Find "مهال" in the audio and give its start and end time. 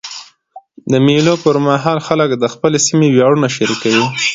1.67-1.97